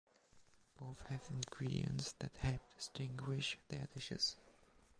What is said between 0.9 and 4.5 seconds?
have ingredients that help distinguish their dishes.